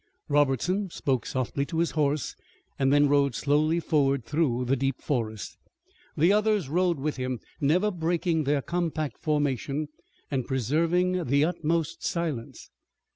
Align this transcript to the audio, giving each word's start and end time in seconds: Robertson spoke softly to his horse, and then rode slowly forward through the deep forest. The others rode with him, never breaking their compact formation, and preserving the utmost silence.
Robertson 0.29 0.89
spoke 0.89 1.27
softly 1.27 1.63
to 1.67 1.77
his 1.77 1.91
horse, 1.91 2.35
and 2.79 2.91
then 2.91 3.07
rode 3.07 3.35
slowly 3.35 3.79
forward 3.79 4.25
through 4.25 4.65
the 4.65 4.75
deep 4.75 4.99
forest. 4.99 5.59
The 6.17 6.33
others 6.33 6.69
rode 6.69 6.97
with 6.99 7.17
him, 7.17 7.39
never 7.59 7.91
breaking 7.91 8.45
their 8.45 8.63
compact 8.63 9.19
formation, 9.19 9.89
and 10.31 10.47
preserving 10.47 11.25
the 11.25 11.45
utmost 11.45 12.03
silence. 12.03 12.71